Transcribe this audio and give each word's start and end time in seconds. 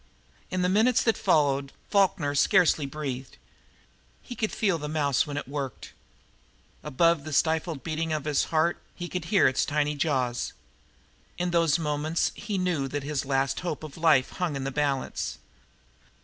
In 0.49 0.63
the 0.63 0.67
minutes 0.67 1.03
that 1.03 1.15
followed 1.15 1.73
Falkner 1.91 2.33
scarcely 2.33 2.87
breathed. 2.87 3.37
He 4.23 4.35
could 4.35 4.51
feel 4.51 4.79
the 4.79 4.89
mouse 4.89 5.27
when 5.27 5.37
it 5.37 5.47
worked. 5.47 5.93
Above 6.81 7.23
the 7.23 7.31
stifled 7.31 7.83
beating 7.83 8.11
of 8.11 8.25
his 8.25 8.45
heart 8.45 8.81
he 8.95 9.07
could 9.07 9.25
hear 9.25 9.47
its 9.47 9.63
tiny 9.63 9.93
jaws. 9.93 10.53
In 11.37 11.51
those 11.51 11.77
moments 11.77 12.31
he 12.33 12.57
knew 12.57 12.87
that 12.87 13.03
his 13.03 13.25
last 13.25 13.59
hope 13.59 13.83
of 13.83 13.95
life 13.95 14.29
hung 14.31 14.55
in 14.55 14.63
the 14.63 14.71
balance. 14.71 15.37